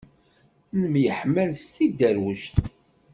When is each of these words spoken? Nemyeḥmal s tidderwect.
Nemyeḥmal 0.79 1.49
s 1.55 1.63
tidderwect. 1.73 2.55